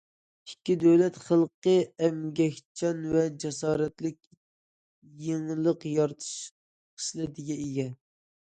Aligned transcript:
ئىككى 0.51 0.75
دۆلەت 0.83 1.19
خەلقى 1.25 1.75
ئەمگەكچان 2.07 3.03
ۋە 3.17 3.21
جاسارەتلىك 3.45 4.19
يېڭىلىق 5.27 5.87
يارىتىش 5.91 6.33
خىسلىتىگە 6.51 7.61
ئىگە. 7.69 7.89